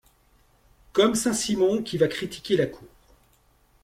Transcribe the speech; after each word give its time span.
Comme 0.93 1.13
Saint-Simon 1.13 1.83
qui 1.83 1.99
va 1.99 2.07
critiquer 2.07 2.57
la 2.57 2.65
cour. 2.65 2.87